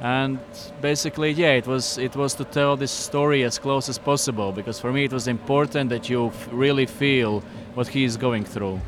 and 0.00 0.38
basically 0.80 1.30
yeah 1.30 1.52
it 1.52 1.66
was 1.66 1.98
it 1.98 2.14
was 2.14 2.34
to 2.34 2.44
tell 2.44 2.76
this 2.76 2.92
story 2.92 3.42
as 3.42 3.58
close 3.58 3.88
as 3.88 3.98
possible 3.98 4.52
because 4.52 4.78
for 4.78 4.92
me 4.92 5.04
it 5.04 5.12
was 5.12 5.26
important 5.26 5.90
that 5.90 6.08
you 6.08 6.32
really 6.52 6.86
feel 6.86 7.42
what 7.74 7.88
he 7.88 8.04
is 8.04 8.16
going 8.16 8.44
through 8.44 8.80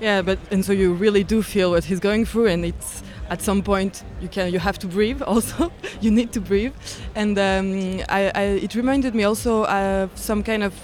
Yeah, 0.00 0.22
but 0.22 0.38
and 0.50 0.64
so 0.64 0.72
you 0.72 0.92
really 0.92 1.24
do 1.24 1.42
feel 1.42 1.70
what 1.70 1.84
he's 1.84 2.00
going 2.00 2.26
through, 2.26 2.48
and 2.48 2.64
it's 2.64 3.02
at 3.30 3.40
some 3.42 3.62
point 3.62 4.04
you 4.20 4.28
can 4.28 4.52
you 4.52 4.58
have 4.58 4.78
to 4.80 4.86
breathe. 4.86 5.22
Also, 5.26 5.72
you 6.00 6.10
need 6.10 6.32
to 6.32 6.40
breathe, 6.40 6.74
and 7.14 7.38
um, 7.38 8.02
I, 8.08 8.30
I, 8.34 8.42
it 8.62 8.74
reminded 8.74 9.14
me 9.14 9.24
also 9.24 9.64
of 9.64 10.10
some 10.14 10.42
kind 10.42 10.62
of 10.62 10.74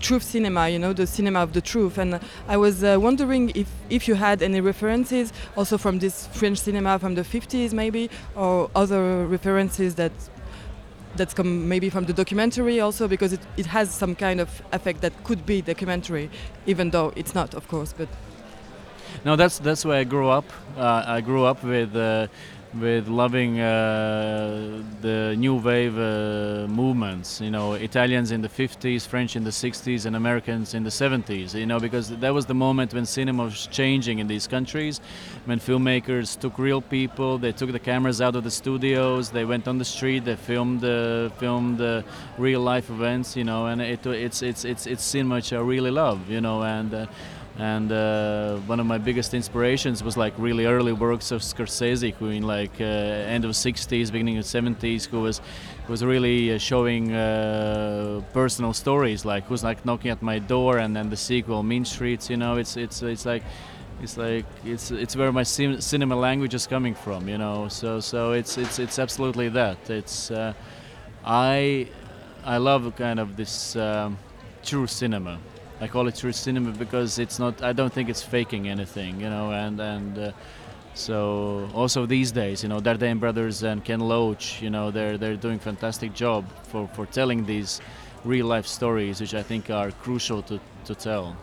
truth 0.00 0.22
cinema, 0.22 0.68
you 0.68 0.78
know, 0.78 0.92
the 0.92 1.06
cinema 1.06 1.40
of 1.40 1.52
the 1.52 1.60
truth. 1.60 1.98
And 1.98 2.20
I 2.48 2.56
was 2.56 2.82
uh, 2.84 2.98
wondering 3.00 3.50
if 3.54 3.68
if 3.88 4.08
you 4.08 4.14
had 4.14 4.42
any 4.42 4.60
references 4.60 5.32
also 5.56 5.78
from 5.78 5.98
this 5.98 6.26
French 6.28 6.58
cinema 6.58 6.98
from 6.98 7.14
the 7.14 7.22
50s, 7.22 7.72
maybe, 7.72 8.10
or 8.34 8.70
other 8.74 9.26
references 9.26 9.94
that 9.96 10.12
that's 11.16 11.34
come 11.34 11.68
maybe 11.68 11.90
from 11.90 12.04
the 12.04 12.12
documentary 12.12 12.78
also 12.80 13.08
because 13.08 13.32
it, 13.32 13.40
it 13.56 13.66
has 13.66 13.90
some 13.90 14.14
kind 14.14 14.40
of 14.40 14.62
effect 14.72 15.00
that 15.00 15.12
could 15.24 15.44
be 15.44 15.60
documentary 15.60 16.30
even 16.66 16.90
though 16.90 17.12
it's 17.16 17.34
not 17.34 17.52
of 17.52 17.66
course 17.66 17.92
but 17.92 18.08
No, 19.24 19.36
that's 19.36 19.58
that's 19.58 19.84
where 19.84 20.00
I 20.00 20.04
grew 20.04 20.28
up. 20.28 20.46
Uh, 20.76 21.04
I 21.06 21.20
grew 21.20 21.44
up 21.44 21.62
with 21.62 21.94
uh, 21.94 22.28
with 22.78 23.08
loving 23.08 23.60
uh, 23.60 24.82
the 25.00 25.34
new 25.36 25.56
wave 25.56 25.98
uh, 25.98 26.66
movements. 26.68 27.40
You 27.40 27.50
know, 27.50 27.72
Italians 27.72 28.30
in 28.30 28.42
the 28.42 28.48
50s, 28.48 29.06
French 29.06 29.34
in 29.34 29.42
the 29.42 29.50
60s, 29.50 30.06
and 30.06 30.14
Americans 30.14 30.74
in 30.74 30.84
the 30.84 30.90
70s. 30.90 31.54
You 31.54 31.66
know, 31.66 31.80
because 31.80 32.10
that 32.10 32.32
was 32.32 32.46
the 32.46 32.54
moment 32.54 32.94
when 32.94 33.06
cinema 33.06 33.44
was 33.44 33.66
changing 33.66 34.20
in 34.20 34.28
these 34.28 34.46
countries, 34.46 35.00
when 35.46 35.58
filmmakers 35.58 36.38
took 36.38 36.58
real 36.58 36.80
people, 36.80 37.38
they 37.38 37.52
took 37.52 37.72
the 37.72 37.78
cameras 37.78 38.20
out 38.20 38.36
of 38.36 38.44
the 38.44 38.50
studios, 38.50 39.30
they 39.30 39.44
went 39.44 39.66
on 39.66 39.78
the 39.78 39.84
street, 39.84 40.24
they 40.24 40.36
filmed 40.36 40.84
uh, 40.84 41.30
filmed 41.30 41.80
uh, 41.80 42.02
real 42.38 42.60
life 42.60 42.88
events. 42.88 43.36
You 43.36 43.44
know, 43.44 43.66
and 43.66 43.82
it, 43.82 44.06
it's 44.06 44.42
it's 44.42 44.64
it's 44.64 44.86
it's 44.86 45.02
cinema 45.02 45.36
which 45.36 45.52
I 45.52 45.58
really 45.58 45.90
love. 45.90 46.30
You 46.30 46.40
know, 46.40 46.62
and. 46.62 47.08
And 47.58 47.92
uh, 47.92 48.56
one 48.66 48.80
of 48.80 48.86
my 48.86 48.98
biggest 48.98 49.34
inspirations 49.34 50.02
was 50.02 50.16
like 50.16 50.32
really 50.38 50.66
early 50.66 50.92
works 50.92 51.30
of 51.30 51.42
Scorsese, 51.42 52.14
who 52.14 52.28
in 52.28 52.42
like 52.44 52.80
uh, 52.80 52.84
end 52.84 53.44
of 53.44 53.50
60s, 53.50 54.10
beginning 54.10 54.38
of 54.38 54.44
70s, 54.44 55.06
who 55.06 55.20
was 55.20 55.40
was 55.88 56.04
really 56.04 56.54
uh, 56.54 56.58
showing 56.58 57.12
uh, 57.12 58.22
personal 58.32 58.72
stories, 58.72 59.24
like 59.24 59.44
who's 59.44 59.64
like 59.64 59.84
knocking 59.84 60.10
at 60.10 60.22
my 60.22 60.38
door, 60.38 60.78
and 60.78 60.94
then 60.96 61.10
the 61.10 61.16
sequel, 61.16 61.62
Mean 61.62 61.84
Streets. 61.84 62.30
You 62.30 62.36
know, 62.36 62.56
it's 62.56 62.76
it's 62.76 63.02
it's 63.02 63.26
like 63.26 63.42
it's 64.00 64.16
like 64.16 64.46
it's 64.64 64.90
it's 64.90 65.16
where 65.16 65.32
my 65.32 65.42
cin- 65.42 65.80
cinema 65.80 66.16
language 66.16 66.54
is 66.54 66.66
coming 66.66 66.94
from. 66.94 67.28
You 67.28 67.38
know, 67.38 67.68
so 67.68 68.00
so 68.00 68.32
it's 68.32 68.56
it's 68.56 68.78
it's 68.78 68.98
absolutely 68.98 69.48
that. 69.50 69.90
It's 69.90 70.30
uh, 70.30 70.54
I 71.24 71.88
I 72.44 72.56
love 72.58 72.94
kind 72.96 73.18
of 73.20 73.36
this 73.36 73.76
um, 73.76 74.16
true 74.62 74.86
cinema. 74.86 75.38
I 75.80 75.88
call 75.88 76.08
it 76.08 76.16
true 76.16 76.32
cinema 76.32 76.72
because 76.72 77.18
it's 77.18 77.38
not. 77.38 77.62
I 77.62 77.72
don't 77.72 77.92
think 77.92 78.10
it's 78.10 78.22
faking 78.22 78.68
anything, 78.68 79.20
you 79.20 79.30
know. 79.30 79.50
And 79.52 79.80
and 79.80 80.18
uh, 80.18 80.32
so 80.94 81.70
also 81.74 82.04
these 82.04 82.32
days, 82.32 82.62
you 82.62 82.68
know, 82.68 82.80
Dardenne 82.80 83.18
brothers 83.18 83.62
and 83.62 83.82
Ken 83.82 84.00
Loach, 84.00 84.60
you 84.60 84.68
know, 84.68 84.90
they're 84.90 85.16
they're 85.16 85.36
doing 85.36 85.58
fantastic 85.58 86.12
job 86.12 86.44
for 86.64 86.86
for 86.88 87.06
telling 87.06 87.46
these 87.46 87.80
real 88.24 88.46
life 88.46 88.66
stories, 88.66 89.20
which 89.20 89.34
I 89.34 89.42
think 89.42 89.70
are 89.70 89.90
crucial 89.90 90.42
to 90.42 90.60
to 90.84 90.94
tell. 90.94 91.36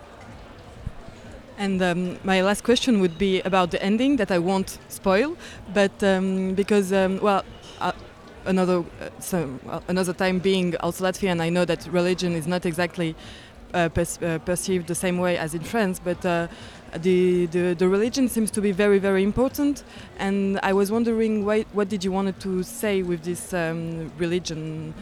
And 1.58 1.82
um, 1.82 2.20
my 2.24 2.42
last 2.42 2.64
question 2.64 3.00
would 3.02 3.18
be 3.18 3.42
about 3.42 3.72
the 3.72 3.82
ending 3.82 4.18
that 4.18 4.30
I 4.30 4.38
won't 4.38 4.78
spoil, 4.90 5.36
but 5.74 6.04
um, 6.04 6.54
because 6.54 6.94
um, 6.94 7.20
well. 7.22 7.44
Uh, 7.80 7.92
another 8.48 8.80
uh, 9.02 9.10
so, 9.20 9.60
another 9.88 10.14
time 10.14 10.40
being 10.40 10.76
also 10.78 11.04
Latvian, 11.04 11.42
I 11.42 11.50
know 11.50 11.66
that 11.66 11.86
religion 11.92 12.34
is 12.34 12.48
not 12.48 12.66
exactly 12.66 13.16
uh, 13.74 13.90
uh, 13.90 14.38
perceived 14.40 14.88
the 14.88 14.96
same 14.96 15.18
way 15.18 15.38
as 15.38 15.54
in 15.54 15.62
France, 15.62 16.00
but 16.04 16.26
uh, 16.26 16.48
the, 16.98 17.46
the, 17.48 17.74
the 17.74 17.88
religion 17.88 18.28
seems 18.28 18.52
to 18.52 18.62
be 18.62 18.72
very 18.72 19.00
very 19.00 19.24
important. 19.24 19.84
And 20.18 20.60
I 20.64 20.74
was 20.74 20.92
wondering, 20.92 21.46
why, 21.46 21.66
what 21.74 21.90
did 21.90 22.04
you 22.04 22.12
want 22.12 22.40
to 22.40 22.64
say 22.64 23.04
with 23.04 23.24
this 23.24 23.54
um, 23.54 24.12
religion? 24.18 24.94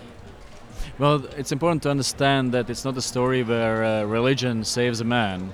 Well, 0.97 1.25
it's 1.37 1.51
important 1.51 1.83
to 1.83 1.89
understand 1.89 2.53
that 2.53 2.69
it's 2.69 2.85
not 2.85 2.97
a 2.97 3.01
story 3.01 3.43
where 3.43 3.83
uh, 3.83 4.03
religion 4.03 4.63
saves 4.63 5.01
a 5.01 5.03
man. 5.03 5.51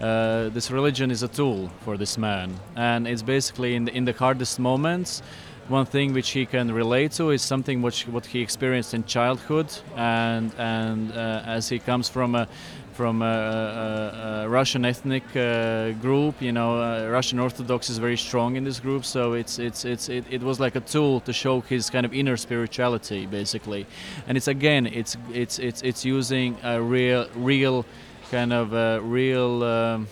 Uh, 0.00 0.50
this 0.50 0.70
religion 0.70 1.10
is 1.10 1.22
a 1.22 1.28
tool 1.28 1.70
for 1.80 1.96
this 1.96 2.18
man, 2.18 2.54
and 2.76 3.08
it's 3.08 3.22
basically 3.22 3.74
in 3.74 3.86
the, 3.86 3.96
in 3.96 4.04
the 4.04 4.12
hardest 4.12 4.58
moments 4.58 5.22
one 5.68 5.86
thing 5.86 6.12
which 6.12 6.30
he 6.30 6.46
can 6.46 6.72
relate 6.72 7.12
to 7.12 7.30
is 7.30 7.42
something 7.42 7.82
which 7.82 8.06
what 8.08 8.26
he 8.26 8.40
experienced 8.40 8.94
in 8.94 9.04
childhood, 9.04 9.66
and 9.96 10.52
and 10.58 11.12
uh, 11.12 11.42
as 11.44 11.68
he 11.68 11.78
comes 11.78 12.08
from 12.08 12.34
a 12.34 12.46
from 12.92 13.20
a, 13.20 13.26
a, 13.26 14.44
a 14.44 14.48
Russian 14.48 14.86
ethnic 14.86 15.24
uh, 15.36 15.90
group, 16.00 16.40
you 16.40 16.50
know, 16.50 16.80
uh, 16.80 17.06
Russian 17.08 17.38
Orthodox 17.38 17.90
is 17.90 17.98
very 17.98 18.16
strong 18.16 18.56
in 18.56 18.64
this 18.64 18.80
group, 18.80 19.04
so 19.04 19.34
it's 19.34 19.58
it's 19.58 19.84
it's 19.84 20.08
it, 20.08 20.24
it 20.30 20.42
was 20.42 20.58
like 20.60 20.76
a 20.76 20.80
tool 20.80 21.20
to 21.20 21.32
show 21.32 21.60
his 21.60 21.90
kind 21.90 22.06
of 22.06 22.14
inner 22.14 22.36
spirituality, 22.36 23.26
basically, 23.26 23.86
and 24.26 24.36
it's 24.36 24.48
again 24.48 24.86
it's 24.86 25.16
it's 25.32 25.58
it's 25.58 25.82
it's 25.82 26.04
using 26.04 26.56
a 26.62 26.80
real 26.80 27.28
real 27.34 27.84
kind 28.30 28.52
of 28.52 28.72
a 28.72 29.00
real. 29.00 29.62
Um, 29.62 30.08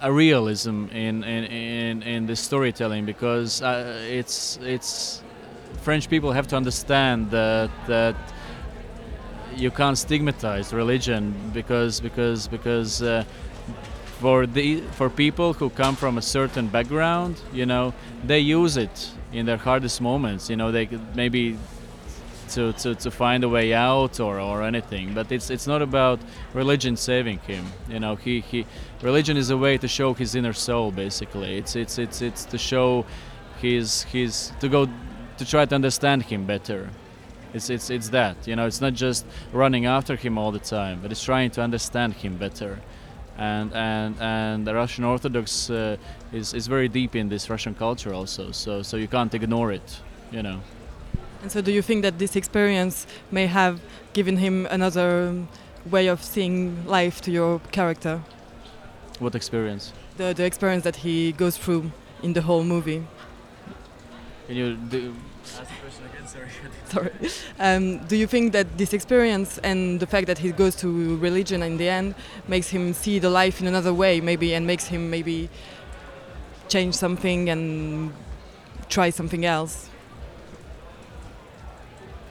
a 0.00 0.12
realism 0.12 0.86
in 0.92 1.24
in, 1.24 1.44
in, 1.44 2.02
in 2.02 2.26
the 2.26 2.36
storytelling 2.36 3.06
because 3.06 3.62
uh, 3.62 3.98
it's 4.08 4.58
it's 4.62 5.22
French 5.82 6.08
people 6.08 6.32
have 6.32 6.46
to 6.48 6.56
understand 6.56 7.30
that 7.30 7.70
that 7.86 8.16
you 9.56 9.70
can't 9.70 9.96
stigmatize 9.96 10.72
religion 10.72 11.34
because 11.54 12.00
because 12.00 12.48
because 12.48 13.02
uh, 13.02 13.24
for 14.20 14.46
the 14.46 14.80
for 14.92 15.08
people 15.08 15.52
who 15.54 15.70
come 15.70 15.96
from 15.96 16.18
a 16.18 16.22
certain 16.22 16.66
background 16.68 17.40
you 17.52 17.66
know 17.66 17.94
they 18.24 18.38
use 18.38 18.76
it 18.76 19.10
in 19.32 19.46
their 19.46 19.56
hardest 19.56 20.00
moments. 20.00 20.48
You 20.50 20.56
know 20.56 20.72
they 20.72 20.88
maybe 21.14 21.56
to, 22.50 22.72
to, 22.74 22.94
to 22.94 23.10
find 23.10 23.44
a 23.44 23.48
way 23.48 23.72
out 23.74 24.20
or, 24.20 24.40
or 24.40 24.62
anything. 24.62 25.14
But 25.14 25.30
it's 25.32 25.50
it's 25.50 25.66
not 25.66 25.82
about 25.82 26.20
religion 26.54 26.96
saving 26.96 27.38
him. 27.40 27.64
You 27.88 28.00
know, 28.00 28.16
he, 28.16 28.40
he 28.40 28.66
religion 29.02 29.36
is 29.36 29.50
a 29.50 29.56
way 29.56 29.78
to 29.78 29.88
show 29.88 30.14
his 30.14 30.34
inner 30.34 30.52
soul. 30.52 30.90
Basically, 30.90 31.58
it's 31.58 31.76
it's 31.76 31.98
it's 31.98 32.22
it's 32.22 32.44
to 32.46 32.58
show 32.58 33.04
his 33.60 34.02
his 34.04 34.52
to 34.60 34.68
go 34.68 34.86
to 35.38 35.44
try 35.44 35.64
to 35.66 35.74
understand 35.74 36.22
him 36.24 36.46
better. 36.46 36.90
It's 37.54 37.70
it's 37.70 37.90
it's 37.90 38.10
that. 38.10 38.36
You 38.46 38.56
know, 38.56 38.66
it's 38.66 38.80
not 38.80 38.94
just 38.94 39.26
running 39.52 39.86
after 39.86 40.16
him 40.16 40.38
all 40.38 40.52
the 40.52 40.58
time, 40.58 41.00
but 41.00 41.10
it's 41.10 41.24
trying 41.24 41.50
to 41.52 41.62
understand 41.62 42.14
him 42.14 42.36
better. 42.36 42.80
And 43.38 43.72
and 43.74 44.16
and 44.20 44.66
the 44.66 44.74
Russian 44.74 45.04
Orthodox 45.04 45.70
uh, 45.70 45.96
is 46.32 46.54
is 46.54 46.66
very 46.66 46.88
deep 46.88 47.14
in 47.14 47.28
this 47.28 47.50
Russian 47.50 47.74
culture 47.74 48.12
also. 48.14 48.50
So 48.52 48.82
so 48.82 48.96
you 48.96 49.08
can't 49.08 49.34
ignore 49.34 49.72
it. 49.72 50.00
You 50.30 50.42
know. 50.42 50.60
And 51.42 51.52
so, 51.52 51.60
do 51.60 51.70
you 51.70 51.82
think 51.82 52.02
that 52.02 52.18
this 52.18 52.36
experience 52.36 53.06
may 53.30 53.46
have 53.46 53.80
given 54.12 54.36
him 54.38 54.66
another 54.70 55.46
way 55.90 56.08
of 56.08 56.22
seeing 56.22 56.86
life 56.86 57.20
to 57.22 57.30
your 57.30 57.60
character? 57.70 58.22
What 59.18 59.34
experience? 59.34 59.92
The, 60.16 60.32
the 60.34 60.44
experience 60.44 60.84
that 60.84 60.96
he 60.96 61.32
goes 61.32 61.56
through 61.56 61.92
in 62.22 62.32
the 62.32 62.42
whole 62.42 62.64
movie. 62.64 63.06
Can 64.46 64.56
you 64.56 64.76
do, 64.76 65.14
ask 65.42 65.68
the 65.68 65.80
question 65.80 66.04
again? 66.06 66.26
Sorry. 66.26 66.48
Sorry. 66.86 67.12
Um, 67.58 68.06
do 68.06 68.16
you 68.16 68.26
think 68.26 68.52
that 68.52 68.78
this 68.78 68.92
experience 68.92 69.58
and 69.58 69.98
the 70.00 70.06
fact 70.06 70.26
that 70.28 70.38
he 70.38 70.52
goes 70.52 70.76
to 70.76 71.16
religion 71.16 71.62
in 71.62 71.76
the 71.76 71.88
end 71.88 72.14
makes 72.46 72.68
him 72.68 72.92
see 72.92 73.18
the 73.18 73.30
life 73.30 73.60
in 73.60 73.66
another 73.66 73.92
way, 73.92 74.20
maybe, 74.20 74.54
and 74.54 74.66
makes 74.66 74.86
him 74.86 75.10
maybe 75.10 75.50
change 76.68 76.94
something 76.94 77.50
and 77.50 78.12
try 78.88 79.10
something 79.10 79.44
else? 79.44 79.90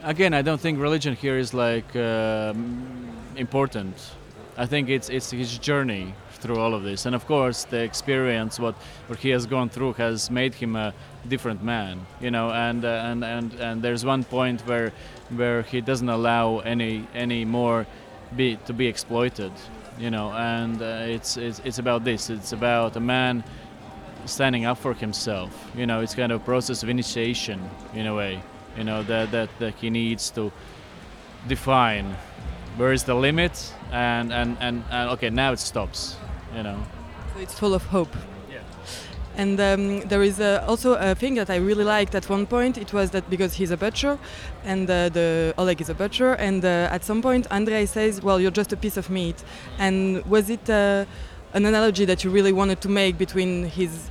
Again, 0.06 0.32
I 0.32 0.42
don't 0.42 0.60
think 0.60 0.78
religion 0.78 1.14
here 1.14 1.36
is 1.36 1.52
like 1.52 1.94
uh, 1.94 2.54
important. 3.36 3.94
I 4.56 4.64
think 4.64 4.88
it's 4.88 5.10
it's 5.10 5.30
his 5.30 5.58
journey 5.58 6.14
through 6.40 6.58
all 6.58 6.74
of 6.74 6.82
this, 6.82 7.06
and 7.06 7.14
of 7.14 7.26
course, 7.26 7.64
the 7.64 7.82
experience 7.82 8.58
what 8.58 8.74
what 9.08 9.18
he 9.18 9.30
has 9.30 9.46
gone 9.46 9.68
through 9.68 9.94
has 9.94 10.30
made 10.30 10.54
him 10.54 10.76
a 10.76 10.94
different 11.28 11.62
man, 11.62 12.06
you 12.20 12.30
know. 12.30 12.50
And 12.50 12.84
uh, 12.84 13.10
and 13.10 13.24
and 13.24 13.52
and 13.54 13.82
there's 13.82 14.04
one 14.04 14.24
point 14.24 14.62
where 14.66 14.92
where 15.36 15.62
he 15.62 15.80
doesn't 15.80 16.08
allow 16.08 16.60
any 16.60 17.06
any 17.14 17.44
more 17.44 17.86
be 18.34 18.56
to 18.66 18.72
be 18.72 18.86
exploited, 18.86 19.52
you 19.98 20.10
know. 20.10 20.32
And 20.32 20.80
uh, 20.80 21.14
it's, 21.14 21.36
it's 21.36 21.60
it's 21.64 21.78
about 21.78 22.04
this. 22.04 22.30
It's 22.30 22.52
about 22.52 22.96
a 22.96 23.00
man 23.00 23.44
standing 24.24 24.64
up 24.64 24.78
for 24.78 24.94
himself. 24.94 25.52
You 25.76 25.86
know, 25.86 26.00
it's 26.00 26.14
kind 26.14 26.32
of 26.32 26.40
a 26.40 26.44
process 26.44 26.82
of 26.82 26.88
initiation 26.88 27.60
in 27.94 28.06
a 28.06 28.14
way 28.14 28.42
you 28.76 28.84
know 28.84 29.02
that, 29.02 29.30
that 29.30 29.48
that 29.58 29.74
he 29.74 29.90
needs 29.90 30.30
to 30.30 30.52
define 31.48 32.16
where 32.76 32.92
is 32.92 33.04
the 33.04 33.14
limit 33.14 33.74
and 33.92 34.32
and 34.32 34.56
and, 34.60 34.84
and 34.90 35.10
okay 35.10 35.30
now 35.30 35.52
it 35.52 35.58
stops 35.58 36.16
you 36.54 36.62
know 36.62 36.78
so 37.34 37.40
it's 37.40 37.58
full 37.58 37.74
of 37.74 37.84
hope 37.86 38.14
yeah 38.50 38.58
and 39.36 39.60
um, 39.60 40.00
there 40.08 40.22
is 40.22 40.40
uh, 40.40 40.64
also 40.66 40.94
a 40.94 41.14
thing 41.14 41.34
that 41.34 41.50
I 41.50 41.56
really 41.56 41.84
liked 41.84 42.14
at 42.14 42.26
one 42.30 42.46
point. 42.46 42.78
It 42.78 42.94
was 42.94 43.10
that 43.10 43.28
because 43.28 43.52
he's 43.52 43.70
a 43.70 43.76
butcher, 43.76 44.18
and 44.64 44.88
uh, 44.88 45.10
the 45.10 45.52
Oleg 45.58 45.78
is 45.82 45.90
a 45.90 45.94
butcher, 45.94 46.32
and 46.32 46.64
uh, 46.64 46.88
at 46.90 47.04
some 47.04 47.20
point 47.20 47.46
Andrei 47.50 47.84
says, 47.84 48.22
"Well, 48.22 48.40
you're 48.40 48.50
just 48.50 48.72
a 48.72 48.78
piece 48.78 48.96
of 48.96 49.10
meat." 49.10 49.44
And 49.78 50.24
was 50.24 50.48
it 50.48 50.70
uh, 50.70 51.04
an 51.52 51.66
analogy 51.66 52.06
that 52.06 52.24
you 52.24 52.30
really 52.30 52.52
wanted 52.52 52.80
to 52.80 52.88
make 52.88 53.18
between 53.18 53.64
his 53.64 54.08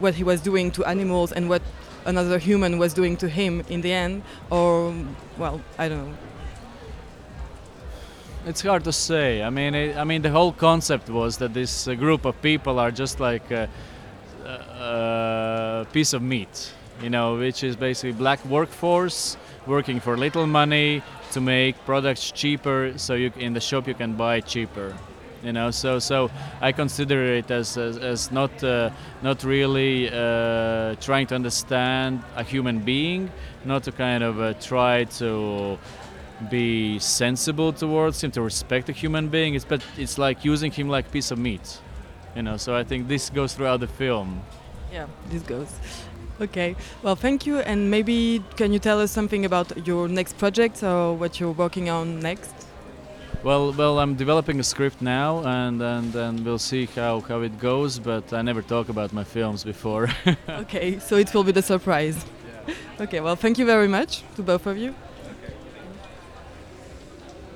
what 0.00 0.14
he 0.14 0.24
was 0.24 0.42
doing 0.42 0.70
to 0.72 0.84
animals 0.84 1.32
and 1.32 1.48
what 1.48 1.62
another 2.04 2.38
human 2.38 2.78
was 2.78 2.94
doing 2.94 3.16
to 3.18 3.28
him 3.28 3.62
in 3.68 3.80
the 3.80 3.92
end, 3.92 4.22
or 4.50 4.94
well, 5.38 5.60
I 5.78 5.88
don't 5.88 6.10
know. 6.10 6.16
It's 8.44 8.60
hard 8.60 8.84
to 8.84 8.92
say. 8.92 9.42
I 9.42 9.50
mean, 9.50 9.74
it, 9.74 9.96
I 9.96 10.04
mean, 10.04 10.22
the 10.22 10.30
whole 10.30 10.52
concept 10.52 11.08
was 11.08 11.38
that 11.38 11.54
this 11.54 11.86
uh, 11.86 11.94
group 11.94 12.24
of 12.24 12.40
people 12.42 12.80
are 12.80 12.90
just 12.90 13.20
like 13.20 13.48
a, 13.52 13.68
a, 14.44 15.86
piece 15.92 16.12
of 16.12 16.22
meat, 16.22 16.72
you 17.00 17.08
know, 17.08 17.38
which 17.38 17.62
is 17.62 17.76
basically 17.76 18.12
black 18.12 18.44
workforce 18.46 19.36
working 19.66 20.00
for 20.00 20.16
little 20.16 20.48
money 20.48 21.02
to 21.30 21.40
make 21.40 21.76
products 21.86 22.32
cheaper, 22.32 22.94
so 22.96 23.14
you 23.14 23.32
in 23.36 23.54
the 23.54 23.60
shop 23.60 23.86
you 23.86 23.94
can 23.94 24.14
buy 24.14 24.40
cheaper. 24.40 24.92
You 25.42 25.52
know, 25.52 25.72
so 25.72 25.98
so 25.98 26.30
I 26.60 26.70
consider 26.70 27.34
it 27.34 27.50
as 27.50 27.76
as, 27.76 27.96
as 27.98 28.30
not 28.30 28.62
uh, 28.62 28.90
not 29.22 29.42
really 29.42 30.08
uh, 30.08 30.94
trying 31.00 31.26
to 31.28 31.34
understand 31.34 32.22
a 32.36 32.44
human 32.44 32.78
being, 32.78 33.28
not 33.64 33.82
to 33.84 33.92
kind 33.92 34.22
of 34.22 34.40
uh, 34.40 34.54
try 34.54 35.04
to 35.18 35.78
be 36.48 36.98
sensible 37.00 37.72
towards 37.72 38.22
him, 38.22 38.30
to 38.32 38.42
respect 38.42 38.88
a 38.88 38.92
human 38.92 39.28
being. 39.28 39.54
It's 39.54 39.64
but 39.64 39.82
it's 39.96 40.16
like 40.16 40.44
using 40.44 40.70
him 40.70 40.88
like 40.88 41.10
piece 41.10 41.32
of 41.32 41.38
meat, 41.38 41.80
you 42.36 42.42
know. 42.42 42.56
So 42.56 42.76
I 42.76 42.84
think 42.84 43.08
this 43.08 43.28
goes 43.30 43.54
throughout 43.54 43.80
the 43.80 43.88
film. 43.88 44.42
Yeah, 44.92 45.06
this 45.28 45.42
goes. 45.42 45.72
Okay, 46.40 46.76
well, 47.02 47.16
thank 47.16 47.46
you. 47.46 47.58
And 47.60 47.90
maybe 47.90 48.42
can 48.56 48.72
you 48.72 48.78
tell 48.78 49.00
us 49.00 49.10
something 49.10 49.44
about 49.44 49.86
your 49.86 50.08
next 50.08 50.38
project 50.38 50.82
or 50.82 51.14
what 51.14 51.40
you're 51.40 51.52
working 51.52 51.90
on 51.90 52.20
next? 52.20 52.54
Well, 53.44 53.72
well, 53.72 53.98
I'm 53.98 54.14
developing 54.14 54.60
a 54.60 54.62
script 54.62 55.02
now, 55.02 55.42
and 55.44 55.82
and, 55.82 56.14
and 56.14 56.44
we'll 56.44 56.60
see 56.60 56.86
how, 56.86 57.20
how 57.20 57.40
it 57.40 57.58
goes. 57.58 57.98
But 57.98 58.32
I 58.32 58.40
never 58.42 58.62
talk 58.62 58.88
about 58.88 59.12
my 59.12 59.24
films 59.24 59.64
before. 59.64 60.08
okay, 60.48 61.00
so 61.00 61.16
it 61.16 61.34
will 61.34 61.42
be 61.42 61.50
the 61.52 61.62
surprise. 61.62 62.24
Okay, 63.00 63.20
well, 63.20 63.34
thank 63.34 63.58
you 63.58 63.66
very 63.66 63.88
much 63.88 64.22
to 64.36 64.42
both 64.42 64.66
of 64.66 64.78
you. 64.78 64.94